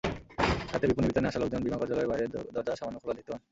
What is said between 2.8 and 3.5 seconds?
খোলা দেখতে পান।